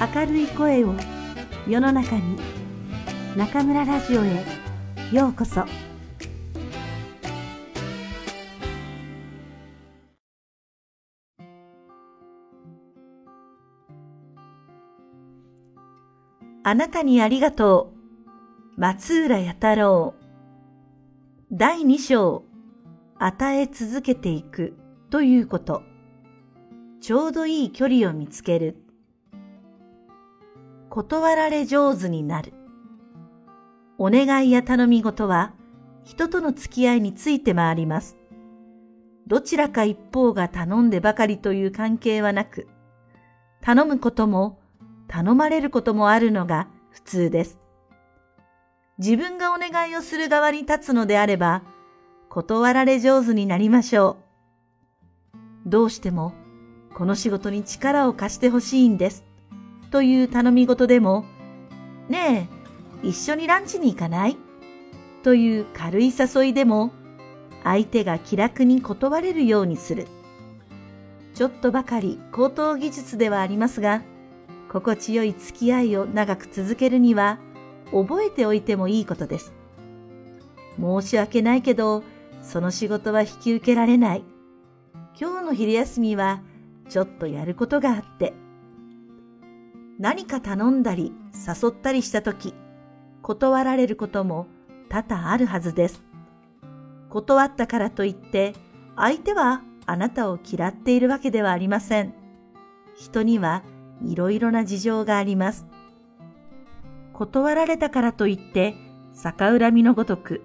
[0.00, 0.94] 明るい声を
[1.68, 2.38] 世の中に
[3.36, 4.46] 中村ラジオへ
[5.12, 5.66] ようこそ。
[16.62, 17.92] あなたにありがと
[18.76, 20.14] う松浦弥太郎。
[21.52, 22.44] 第2章
[23.18, 24.72] 与え続けていく
[25.10, 25.82] ということ。
[27.02, 28.89] ちょうどいい距離を見つける。
[30.90, 32.52] 断られ上手になる。
[33.96, 35.54] お願いや頼み事は
[36.02, 38.18] 人との付き合いについて回ります。
[39.28, 42.66] どちらか一方が頼んでばかりという関係はなく、
[43.60, 44.58] 頼むことも
[45.06, 47.60] 頼まれることもあるのが普通です。
[48.98, 51.62] 自分がお願いをする側に立つのであれば、
[52.28, 54.16] 断られ上手になりましょ
[55.66, 55.68] う。
[55.70, 56.32] どうしても
[56.94, 59.29] この仕事に力を貸してほしいんです。
[59.90, 61.24] という頼み事でも、
[62.08, 62.48] ね
[63.02, 64.36] え、一緒にランチに行かない？
[65.22, 66.92] という軽い誘いでも、
[67.64, 70.06] 相手が気楽に断れるようにする。
[71.34, 74.02] ちょっとばかり高等技術ではありますが、
[74.70, 77.38] 心地よい付き合いを長く続けるには、
[77.92, 79.52] 覚えておいてもいいことです。
[80.78, 82.04] 申し訳ないけど、
[82.42, 84.24] その仕事は引き受けられない。
[85.20, 86.40] 今日の昼休みは、
[86.88, 88.32] ちょっとやることがあって、
[90.00, 92.54] 何か頼んだり誘ったりしたとき、
[93.20, 94.46] 断られることも
[94.88, 96.02] 多々あるはずです。
[97.10, 98.54] 断ったからといって、
[98.96, 102.14] 相手はあなたを嫌っているわけではありません。
[102.96, 103.62] 人には
[104.02, 105.66] いろいろな事情があります。
[107.12, 108.74] 断られたからといって、
[109.22, 110.40] 逆恨みのごとく、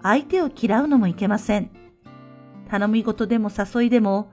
[0.00, 1.72] 相手を嫌うのもいけません。
[2.70, 4.30] 頼み事でも誘いでも、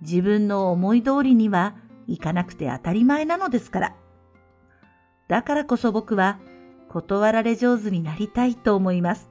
[0.00, 1.76] 自分の思い通りには
[2.08, 3.96] いかなくて当たり前なのですから。
[5.28, 6.38] だからこそ僕は
[6.88, 9.30] 断られ上手になりたいと思います。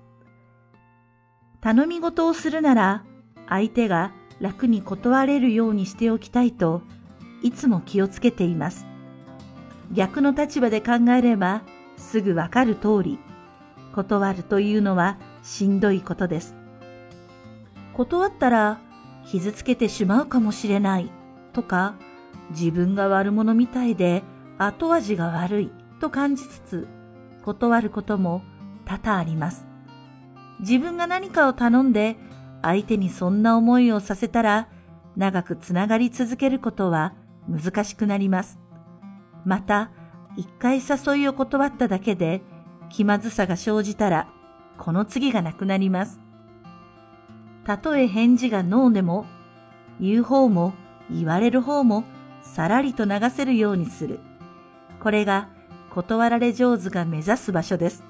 [1.60, 3.04] 頼み事をするなら
[3.50, 6.82] 相手が楽に断れるようにしておきたいと
[7.42, 8.86] いつも気をつけています。
[9.92, 11.64] 逆の立場で考えれば
[11.98, 13.20] すぐわかる通り、
[13.96, 16.56] 断るというのはしんどいことです。
[17.94, 18.80] 断ったら
[19.26, 21.10] 傷つけてしまうかもしれない
[21.54, 21.96] とか、
[22.52, 24.24] 自分が悪者みたいで
[24.60, 26.88] 後味が悪いと感じつつ
[27.44, 28.42] 断ることも
[28.86, 29.68] 多々あります。
[30.60, 32.18] 自分が何かを頼んで
[32.62, 34.68] 相手にそんな思いをさせたら
[35.16, 37.14] 長くつながり続けることは
[37.48, 38.60] 難しくなります。
[39.46, 39.92] また、
[40.36, 42.42] 一回誘いを断っただけで
[42.90, 44.28] 気まずさが生じたら
[44.78, 46.20] この次がなくなります。
[47.66, 49.26] たとえ返事がノーでも
[50.00, 50.74] 言う方も
[51.10, 52.04] 言われる方も
[52.42, 54.20] さらりと流せるようにする。
[55.02, 55.50] これが
[55.90, 58.04] 断られ上手が目指す場所です。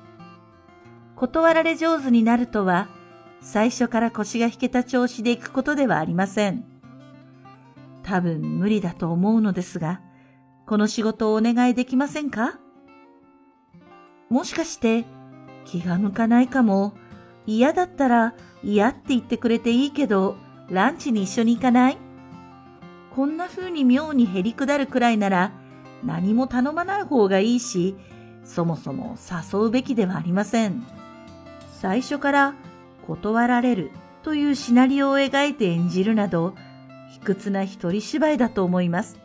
[1.16, 2.90] 断られ上手になるとは、
[3.42, 6.66] 最初から腰が引けた調子で行くことではありません。
[8.04, 10.02] 多分無理だと思うのですが、
[10.66, 12.60] この仕事をお願いできませんか？
[14.30, 15.06] もしかして
[15.66, 16.94] 気が向かないかも、
[17.46, 18.34] 嫌だったら
[18.64, 20.36] 嫌って言ってくれていいけど、
[20.70, 21.98] ランチに一緒に行かない？
[23.16, 25.52] こんな風に妙に減り下るくらいなら、
[26.04, 27.96] 何も頼まない方がいいし、
[28.44, 29.18] そもそも
[29.54, 30.84] 誘うべきではありません。
[31.82, 32.56] 最初から
[33.06, 33.92] 断られる
[34.24, 36.56] というシナリオを描いて演じるなど、
[37.12, 39.20] 卑屈な一人芝居だと思います。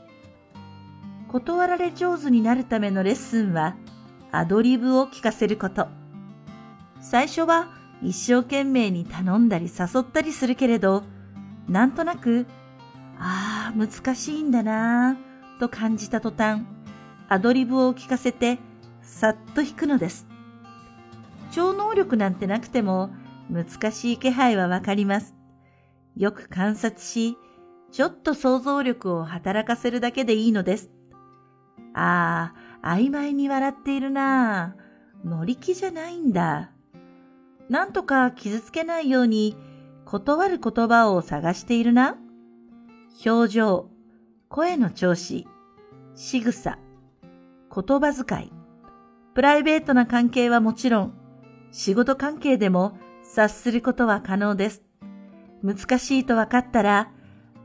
[1.29, 3.77] 断られ上手になるためのレッスンは、
[4.31, 5.89] アドリブを聞かせること。
[7.01, 7.69] 最初は
[8.03, 11.05] 一生懸命に頼んだり誘ったりするけれど、
[11.69, 12.47] なんとなく、
[13.19, 15.32] ああ、難しいんだなぁ
[15.63, 16.63] と感じた途端、
[17.29, 18.59] アドリブを聞かせて、
[19.01, 20.27] さっと弾くのです。
[21.53, 23.11] 超能力なんてなくても、
[23.49, 25.37] 難しい気配はわかります。
[26.17, 27.37] よく観察し、
[27.93, 30.91] ちょっと想像力を働かせるだけでいいのです。
[31.95, 34.75] ああ、曖昧に笑っているな
[35.25, 36.73] 乗り気じゃないんだ。
[37.69, 39.57] なんとか傷つけないように
[40.07, 42.17] 断る言葉を探しているな。
[43.25, 43.91] 表情、
[44.49, 45.47] 声の調子、
[46.15, 46.79] 仕草、
[47.75, 48.53] 言葉遣い、
[49.35, 51.15] プライベートな関係はもちろん、
[51.71, 54.83] 仕事関係でも察することは可能です。
[55.63, 57.11] 難しいと分かったら、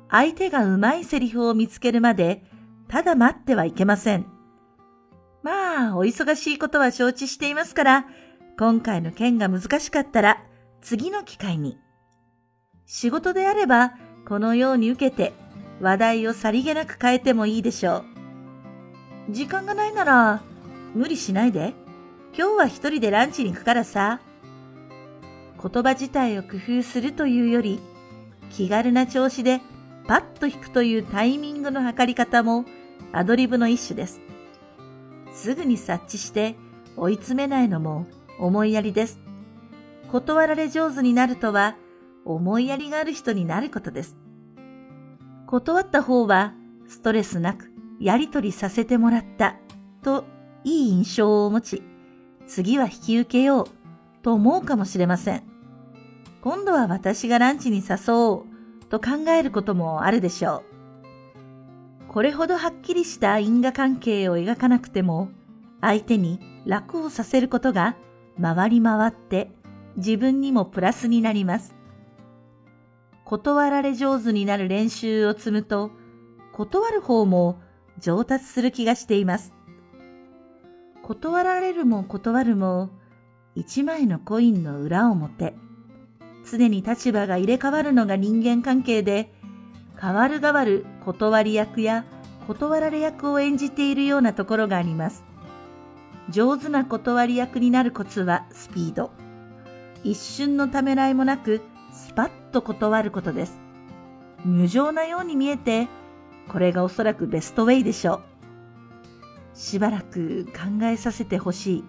[0.09, 2.45] 相手がうまいセリフを見つけるまで、
[2.87, 4.25] ただ待ってはいけません。
[5.43, 8.05] まあ、お忙しいことは承知していますから、
[8.57, 10.41] 今回の件が難しかったら、
[10.79, 11.77] 次の機会に。
[12.85, 13.95] 仕事であれば、
[14.25, 15.33] このように受けて、
[15.81, 18.16] 話題をさりげなく変えてもいいでしょう。
[19.29, 20.41] 時間がないなら、
[20.95, 21.73] 無理しないで。
[22.37, 24.21] 今日は一人でランチに行くからさ。
[25.61, 27.79] 言葉自体を工夫するというより、
[28.51, 29.61] 気軽な調子で
[30.07, 32.63] パッと弾くというタイミングの測り方も
[33.11, 34.21] アドリブの一種です。
[35.33, 36.55] すぐに察知して
[36.95, 38.07] 追い詰めないのも
[38.39, 39.19] 思いやりです。
[40.09, 41.75] 断られ上手になるとは
[42.23, 44.17] 思いやりがある人になることです。
[45.47, 46.53] 断った方は
[46.87, 49.55] ストレスなくやりとりさせてもらった
[50.03, 50.25] と
[50.63, 51.83] いい印象を持ち、
[52.47, 53.67] 次は引き受けよう
[54.21, 55.43] と思うかもしれません。
[56.41, 58.45] 今度は私がランチに誘おう
[58.89, 60.63] と考えることもあるでしょ
[62.09, 62.11] う。
[62.11, 65.29] これほどはっきりした因果関係を描かなくても、
[65.81, 67.95] 相手に楽をさせることが
[68.41, 69.51] 回り回って
[69.95, 71.75] 自分にもプラスになります。
[73.25, 75.91] 断られ上手になる練習を積むと、
[76.53, 77.59] 断る方も
[77.99, 79.53] 上達する気がしています。
[81.03, 82.89] 断られるも断るも、
[83.55, 85.55] 一枚のコインの裏表。
[86.49, 89.33] 常に立場が入れ替わるのが人間関係で、
[89.99, 92.05] 変わる変わる断り役や
[92.47, 95.25] 断られ役を演じているようなところがあります。
[96.29, 99.11] 上手な断り役になるコツはスピード。
[100.03, 101.61] 一瞬のためらいもなく、
[101.91, 103.59] スパッと断ることです。
[104.45, 105.87] 無情なように見えて、
[106.49, 109.57] これがおそらくベストウェイでしょう。
[109.57, 111.83] しばらく考えさせてほしい。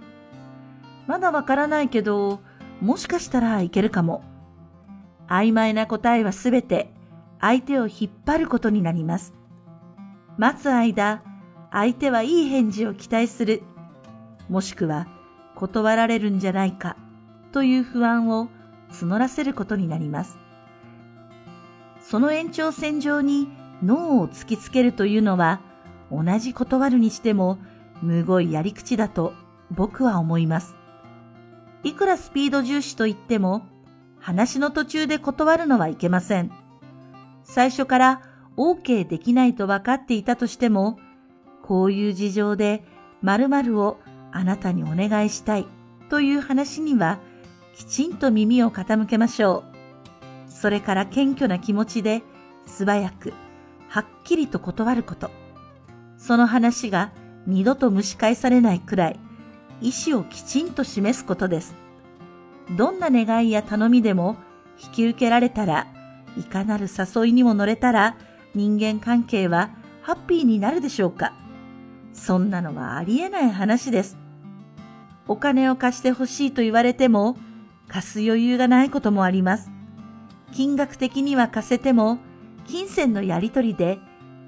[1.06, 2.40] まだわからないけど、
[2.80, 4.22] もしかしたらいけるかも。
[5.28, 6.90] 曖昧な答えはすべて
[7.40, 9.34] 相手を引っ張ることになります。
[10.38, 11.22] 待つ間、
[11.70, 13.62] 相手はいい返事を期待する。
[14.48, 15.06] もしくは
[15.54, 16.96] 断られるんじゃないか
[17.52, 18.48] という不安を
[18.90, 20.38] 募らせることになります。
[22.00, 23.48] その延長線上に
[23.82, 25.60] 脳を突きつけるというのは
[26.10, 27.58] 同じ断るにしても
[28.02, 29.34] むごいやり口だと
[29.70, 30.74] 僕は思います。
[31.84, 33.62] いくらスピード重視と言っても
[34.18, 36.50] 話の途中で断るのはいけません。
[37.44, 38.22] 最初から
[38.56, 40.98] OK できないと分かっていたとしても、
[41.62, 42.82] こういう事情で
[43.22, 43.98] 〇〇を
[44.32, 45.66] あなたにお願いしたい
[46.10, 47.20] という話には
[47.74, 49.64] きちんと耳を傾けましょ
[50.48, 50.50] う。
[50.50, 52.22] それから謙虚な気持ちで
[52.66, 53.32] 素早く
[53.88, 55.30] はっきりと断ること。
[56.16, 57.12] その話が
[57.46, 59.20] 二度と蒸し返されないくらい
[59.80, 61.74] 意志をきちんと示すことです。
[62.76, 64.36] どんな願いや頼みでも
[64.82, 65.86] 引き受けられたら、
[66.36, 68.16] いかなる誘いにも乗れたら、
[68.54, 69.70] 人間関係は
[70.02, 71.32] ハッピーになるでしょうか
[72.12, 74.18] そんなのはありえない話です。
[75.26, 77.36] お金を貸してほしいと言われても、
[77.86, 79.70] 貸す余裕がないこともあります。
[80.52, 82.18] 金額的には貸せても、
[82.68, 83.98] 金銭のやりとりで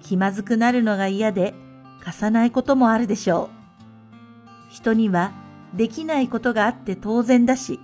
[0.03, 1.55] 気まずくなるのが嫌で
[2.01, 3.49] 貸さないこともあるでしょ
[4.69, 4.73] う。
[4.73, 5.33] 人には
[5.75, 7.81] できないことがあって当然だし、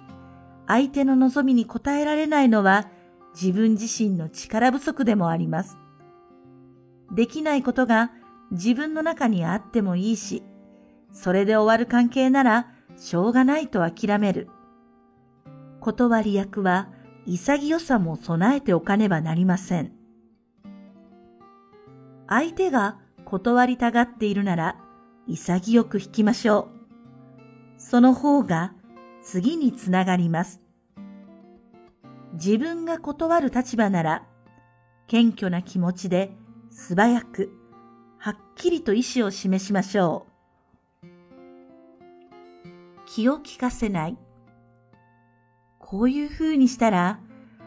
[0.67, 2.89] 相手の望みに応えられないのは
[3.35, 5.79] 自分自身の力不足でもあります。
[7.15, 8.11] できないことが
[8.51, 10.43] 自分の中にあってもいいし、
[11.13, 14.49] それで終わる関係ならしょうがないと諦める。
[15.81, 16.89] 断り役は
[17.27, 19.96] 潔さも備えておかねばなりません。
[22.29, 24.77] 相手が断りたがっているなら
[25.27, 26.69] 潔く引きましょ
[27.77, 27.81] う。
[27.81, 28.73] その方が
[29.23, 30.61] 次につながります。
[32.35, 34.27] 自分が断る立場なら、
[35.09, 36.33] 謙虚な気持ちで
[36.71, 37.51] 素早く、
[38.19, 40.27] はっきりと意思を示しましょ
[41.03, 41.07] う。
[43.07, 44.19] 気を利かせない。
[45.79, 47.21] こういう風にしたら、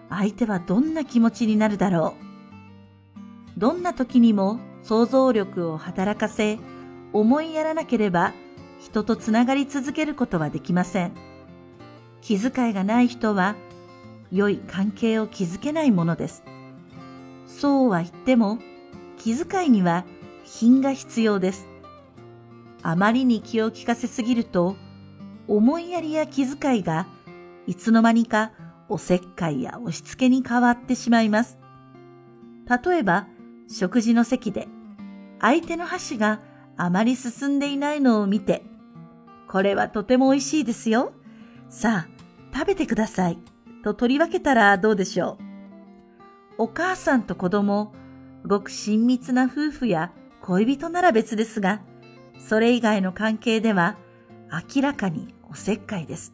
[0.09, 2.28] 相手はどんな気持ちになるだろう。
[3.57, 6.57] どんな時にも想像力を働かせ、
[7.13, 8.33] 思いやらなければ
[8.79, 11.11] 人とつながり続けることはできません。
[12.21, 13.55] 気遣いがない人は、
[14.31, 16.43] 良い関係を築けないものです。
[17.45, 18.59] そうは言っても、
[19.17, 20.05] 気遣いには
[20.45, 21.67] 品が必要です。
[22.81, 24.75] あまりに気を利かせすぎると、
[25.47, 27.07] 思いやりや気遣いが、
[27.67, 28.51] いつの間にか
[28.87, 31.57] おせっかいや押し付けに変わってしまいます。
[32.83, 33.27] 例えば、
[33.69, 34.67] 食事の席で、
[35.39, 36.41] 相手の箸が
[36.75, 38.63] あまり進んでいないのを見て、
[39.47, 41.13] これはとても美味しいですよ。
[41.69, 42.09] さあ、
[42.53, 43.37] 食べてください。
[43.83, 46.63] と取り分けたらどうでしょう。
[46.63, 47.93] お母さんと子供、
[48.45, 50.11] ごく親密な夫婦や
[50.41, 51.81] 恋人なら別ですが、
[52.37, 53.97] それ以外の関係では
[54.75, 56.33] 明らかにおせっかいです。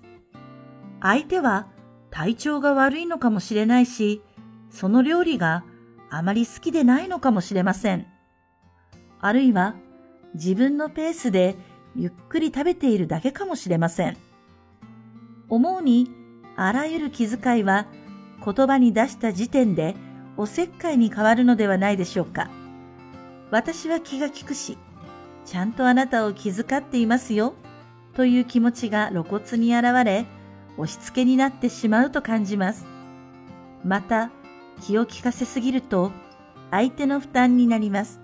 [1.01, 1.67] 相手は
[2.11, 4.21] 体調が悪いのかもしれないし、
[4.69, 5.63] その料理が
[6.15, 8.07] あまり好きでないのかもしれません。
[9.19, 9.75] あるいは
[10.33, 11.55] 自分のペースで
[11.93, 14.17] ゆっくり食べているだけかもしれません。
[15.49, 16.09] 思うに、
[16.55, 17.87] あらゆる気遣いは
[18.45, 19.93] 言葉に出した時点で
[20.37, 22.49] おせっかいに変わるのではないでしょうか。
[23.51, 24.77] 私は気が利くし、
[25.43, 27.55] ちゃんとあなたを気遣っていますよ、
[28.13, 30.25] という気持ちが露骨に現れ、
[30.77, 32.85] 押し付けになってしまうと感じます。
[33.83, 34.31] また、
[34.81, 36.11] 気を利かせすぎると、
[36.71, 38.21] 相手の負担になります。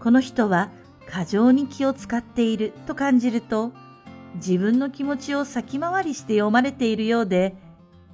[0.00, 0.70] この人は
[1.08, 3.72] 過剰に気を使っていると感じると、
[4.36, 7.56] 自分の気持ちを先回りして読まれているようで、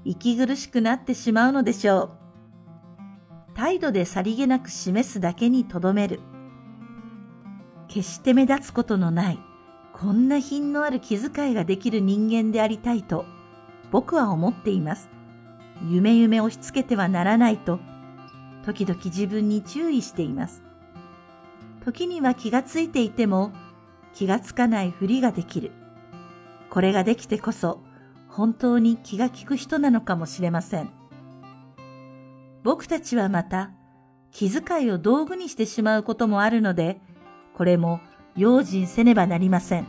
[0.04, 2.10] 息苦しくなってしまうのでしょう。
[3.54, 6.20] 態度でさりげなく示すだけにとどめる。
[7.88, 9.38] 決して目立つことのない、
[9.92, 13.24] こんな品のある気遣いができる人間でありたいと、
[13.90, 15.08] 僕は思っています。
[15.84, 17.78] 夢夢押し付けてはならないと、
[18.64, 20.62] 時々自分に注意しています。
[21.84, 23.52] 時には気がついていても、
[24.12, 25.72] 気がつかないふりができる。
[26.70, 27.80] これができてこそ、
[28.28, 30.90] 本当に気が利く人なのかもしれません。
[32.64, 33.70] 僕たちはまた、
[34.32, 37.00] 気遣いを道具にしてしまうこともあるので、
[37.54, 38.00] これも
[38.36, 39.86] 用心せねばなりません。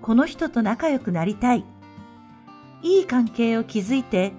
[0.00, 1.64] この人と仲良くなりたい。
[2.82, 4.32] いい関係を築いて、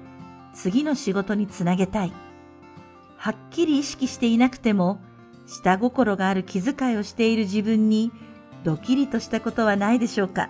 [0.54, 2.14] 次の仕事につなげたい。
[3.18, 5.00] はっきり意識していなくても、
[5.46, 8.12] 下心がある気遣いをしている自分に
[8.64, 10.50] ドキリとしたことはないでしょうか。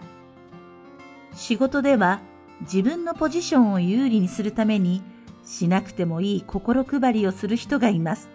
[1.34, 2.20] 仕事では
[2.62, 5.02] 自分のポジションを有利にするために
[5.46, 8.30] しなくてもいい心配りをする人がいます。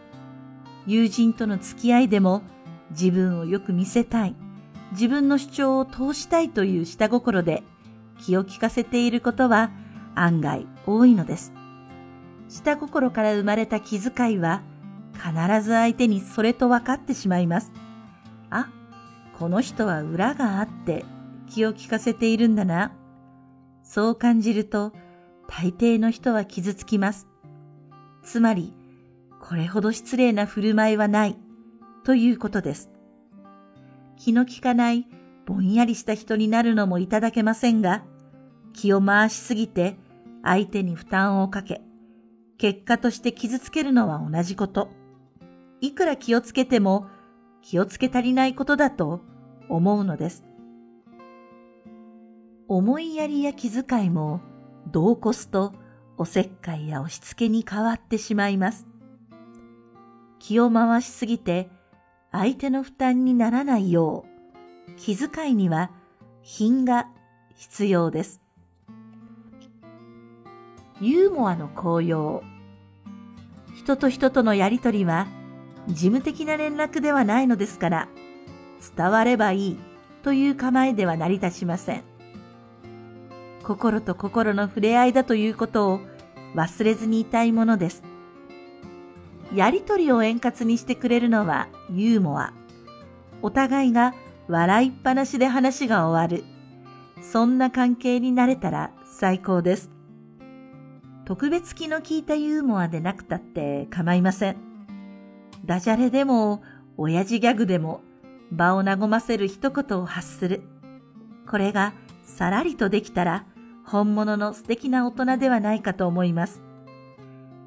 [0.87, 2.43] 友人との付き合いでも
[2.91, 4.35] 自分をよく見せたい、
[4.93, 7.63] 自分の主張を通したいという下心で
[8.21, 9.71] 気を利かせていることは
[10.15, 11.53] 案外多いのです。
[12.49, 14.63] 下心から生まれた気遣いは
[15.15, 17.73] 必ず相手にそれと分かってしまいます。
[18.51, 18.69] あ、
[19.39, 21.05] この人は裏があって
[21.47, 22.93] 気を利かせているんだな。
[23.83, 24.93] そう感じると
[25.49, 27.29] 大抵の人は傷つきます。
[28.23, 28.73] つまり、
[29.41, 31.37] これほど失礼な振る舞いはない
[32.05, 32.91] ということです。
[34.17, 35.07] 気の利かない
[35.45, 38.05] ぼんやりした人になるのもいただけませんが、
[38.73, 39.97] 気を回しすぎて
[40.45, 41.81] 相手に負担をかけ、
[42.59, 44.91] 結果として傷つけるのは同じこと。
[45.81, 47.07] いくら気をつけても
[47.63, 49.21] 気をつけ足りないことだと
[49.69, 50.45] 思うのです。
[52.69, 54.41] 思いやりや気遣いも
[54.91, 55.73] 度を越すと
[56.17, 58.87] おせっかいや押し付けに変わってしまいます。
[60.39, 61.71] 気を回しすぎて
[62.33, 64.27] 相手の負担にならないよ
[64.89, 65.91] う気遣いには
[66.43, 67.09] 品が
[67.55, 68.44] 必要です。
[71.01, 72.45] ユーモアの効用。
[73.75, 75.27] 人と人とのやりとりは
[75.89, 78.09] 事務的な連絡ではないのですから
[78.97, 79.79] 伝わればいい
[80.23, 82.05] という構えでは成り立ちません。
[83.65, 86.01] 心と心の触れ合いだということを
[86.55, 88.03] 忘れずにいたいものです。
[89.53, 92.53] やりとりを円滑にしてくれるのはユーモア。
[93.43, 94.15] お互いが
[94.47, 96.45] 笑いっぱなしで話が終わる。
[97.21, 99.94] そんな関係になれたら最高です。
[101.25, 104.57] 特別気の利いたユーモアでなくたって構いません。
[105.65, 106.63] ダジャレでも、
[106.97, 108.03] 親父ギャグでも、
[108.53, 110.63] 場を和ませる一言を発する。
[111.49, 113.47] これがさらりとできたら、
[113.85, 116.63] 本物の素敵な大人ではないかと思います。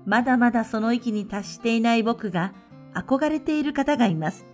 [0.05, 2.53] まだまだその域に達していない僕が
[2.93, 4.45] 憧れている方がいます。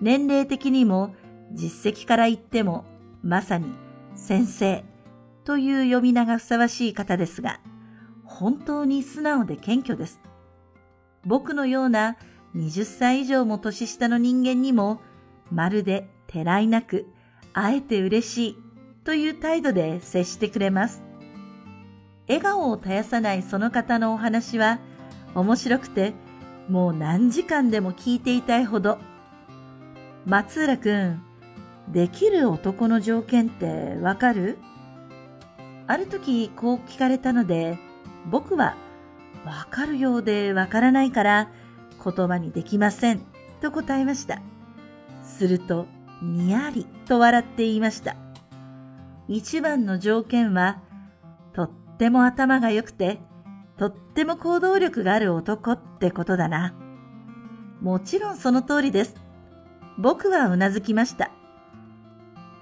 [0.00, 1.14] 年齢的にも
[1.52, 2.84] 実績から言っても
[3.22, 3.72] まさに
[4.14, 4.84] 先生
[5.44, 7.60] という呼び名がふさわしい方ですが、
[8.28, 10.20] 本当に素直で謙虚です。
[11.24, 12.16] 僕のような
[12.54, 15.00] 20歳以上も年下の人間にも
[15.50, 17.06] まるでてらいなく、
[17.54, 18.56] あえて嬉しい
[19.04, 21.02] という態度で接してくれます。
[22.28, 24.78] 笑顔を絶やさないその方のお話は
[25.34, 26.12] 面白くて
[26.68, 28.98] もう何時間でも聞いていたいほど。
[30.26, 31.22] 松浦くん、
[31.88, 34.58] できる男の条件ってわかる？
[35.86, 37.78] ある時こう聞かれたので
[38.26, 38.76] 僕は
[39.44, 41.50] わかるようでわからないから
[42.02, 43.22] 言葉にできません
[43.60, 44.40] と答えました。
[45.22, 45.86] すると
[46.22, 48.16] にやりと笑って言いました。
[49.28, 50.80] 一番の条件は、
[51.52, 53.20] とっても頭が良くて、
[53.76, 56.74] とっても行動力がある男ってことだな。
[57.80, 59.14] もちろんその通りです。
[59.98, 61.30] 僕はうなずきました。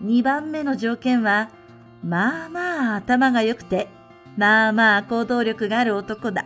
[0.01, 1.51] 二番目の条件は、
[2.03, 3.89] まあまあ頭が良くて、
[4.37, 6.45] まあまあ行動力がある男だ。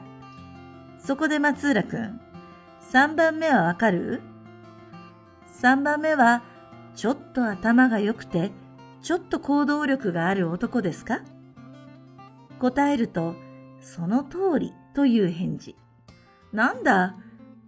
[0.98, 2.20] そこで松浦くん、
[2.80, 4.22] 三番目はわかる？
[5.46, 6.42] 三番目は、
[6.94, 8.52] ちょっと頭が良くて、
[9.02, 11.20] ちょっと行動力がある男ですか？
[12.58, 13.34] 答えると、
[13.80, 15.76] その通りという返事。
[16.52, 17.16] なんだ、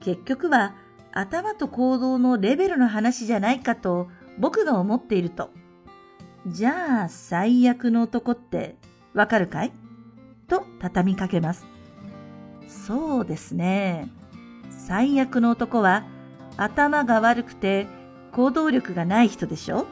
[0.00, 0.74] 結局は
[1.12, 5.50] 頭と行動のレベルの話じゃないかと僕が思っていると。
[6.46, 8.76] じゃあ最悪の男って
[9.14, 9.72] わかるかい？
[10.52, 11.66] と畳みかけます。
[12.68, 14.08] そうですね。
[14.68, 16.04] 最悪の男は
[16.58, 17.86] 頭が悪くて
[18.32, 19.86] 行動力がない人でしょ？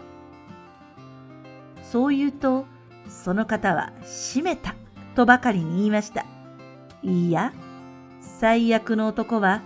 [1.83, 2.67] そう言うと、
[3.09, 4.75] その方は閉めた
[5.15, 6.27] とばかりに言いました。
[7.03, 7.53] いいや、
[8.21, 9.63] 最悪の男は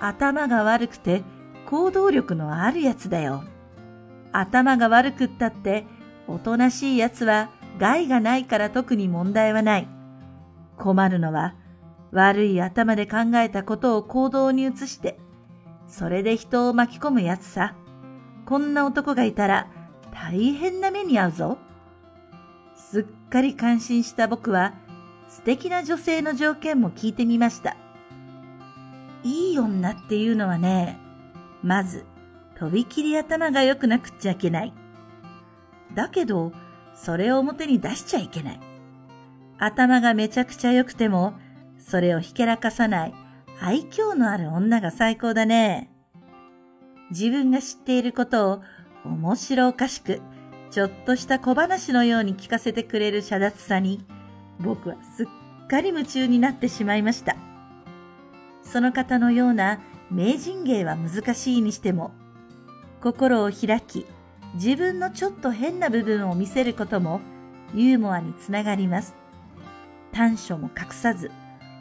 [0.00, 1.22] 頭が悪くて
[1.66, 3.44] 行動力のあるやつだよ。
[4.32, 5.86] 頭が悪くったって
[6.26, 9.88] おとなしいやつは害がないから特に問題はない。
[10.78, 11.54] 困るのは
[12.12, 15.18] 悪い頭で考えたことを行動に移して、
[15.88, 17.74] それで人を巻き込むやつさ。
[18.46, 19.68] こんな男がいたら
[20.12, 21.58] 大変な目に遭うぞ。
[22.76, 24.74] すっかり感心した僕は
[25.28, 27.76] 素敵な女性の条件も聞いてみました。
[29.24, 31.00] いい女っていうのはね、
[31.62, 32.04] まず、
[32.56, 34.72] とびきり頭が良くなくっちゃいけない。
[35.94, 36.52] だけど、
[36.94, 38.60] それを表に出しちゃいけない。
[39.64, 41.34] 頭がめちゃくちゃ良くても、
[41.78, 43.14] それをひけらかさない
[43.60, 45.90] 愛嬌のある女が最高だね。
[47.10, 48.62] 自分が知っていることを
[49.04, 50.20] 面白おかしく、
[50.70, 54.04] ちょっとした小話のように聞かせてくれる遮奪さに、
[54.60, 55.26] 僕はすっ
[55.68, 57.36] かり夢中になってしまいました。
[58.62, 59.80] その方のような
[60.10, 62.12] 名人芸は難しいにしても、
[63.02, 64.06] 心を開き、
[64.54, 67.20] 自分のちょっと変な部分を見せることも
[67.74, 69.14] ユーモアにつながります。
[70.14, 71.32] 短所も隠さず、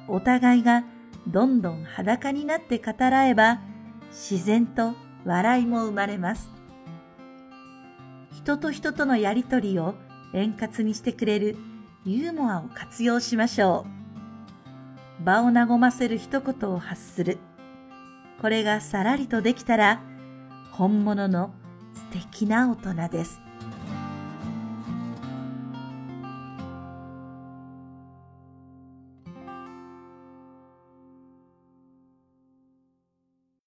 [0.07, 0.83] お互いが
[1.27, 3.61] どんどん裸になって語らえば、
[4.09, 6.51] 自然と笑いも生まれます。
[8.31, 9.93] 人と人とのやりとりを
[10.33, 11.57] 円滑にしてくれる
[12.05, 13.85] ユーモアを活用しましょ
[15.21, 15.23] う。
[15.23, 17.37] 場を和ませる一言を発する。
[18.41, 20.01] これがさらりとできたら、
[20.71, 21.53] 本物の
[21.93, 23.42] 素敵な大人です。